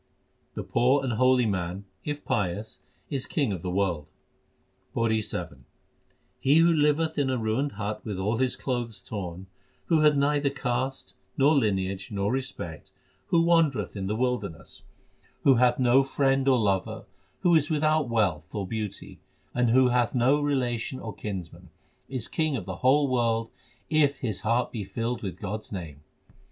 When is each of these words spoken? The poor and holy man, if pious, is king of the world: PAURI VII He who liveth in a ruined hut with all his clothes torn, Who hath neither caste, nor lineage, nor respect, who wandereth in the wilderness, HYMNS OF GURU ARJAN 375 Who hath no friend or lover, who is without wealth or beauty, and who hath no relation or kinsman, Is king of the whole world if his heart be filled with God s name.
The 0.55 0.63
poor 0.63 1.03
and 1.03 1.13
holy 1.13 1.45
man, 1.45 1.85
if 2.03 2.25
pious, 2.25 2.81
is 3.11 3.27
king 3.27 3.51
of 3.53 3.61
the 3.61 3.69
world: 3.69 4.07
PAURI 4.95 5.21
VII 5.21 5.59
He 6.39 6.55
who 6.57 6.73
liveth 6.73 7.19
in 7.19 7.29
a 7.29 7.37
ruined 7.37 7.73
hut 7.73 8.03
with 8.03 8.17
all 8.17 8.37
his 8.37 8.55
clothes 8.55 8.99
torn, 8.99 9.45
Who 9.89 9.99
hath 9.99 10.15
neither 10.15 10.49
caste, 10.49 11.13
nor 11.37 11.53
lineage, 11.53 12.09
nor 12.09 12.31
respect, 12.31 12.91
who 13.27 13.43
wandereth 13.45 13.95
in 13.95 14.07
the 14.07 14.15
wilderness, 14.15 14.85
HYMNS 15.43 15.43
OF 15.43 15.43
GURU 15.43 15.53
ARJAN 15.53 15.75
375 15.75 15.81
Who 15.81 15.93
hath 16.15 16.15
no 16.15 16.15
friend 16.15 16.47
or 16.47 16.57
lover, 16.57 17.05
who 17.41 17.53
is 17.55 17.69
without 17.69 18.09
wealth 18.09 18.55
or 18.55 18.65
beauty, 18.65 19.19
and 19.53 19.69
who 19.69 19.89
hath 19.89 20.15
no 20.15 20.41
relation 20.41 20.99
or 20.99 21.13
kinsman, 21.13 21.69
Is 22.09 22.27
king 22.27 22.57
of 22.57 22.65
the 22.65 22.77
whole 22.77 23.07
world 23.07 23.51
if 23.87 24.21
his 24.21 24.41
heart 24.41 24.71
be 24.71 24.83
filled 24.83 25.21
with 25.21 25.37
God 25.37 25.59
s 25.59 25.71
name. 25.71 26.01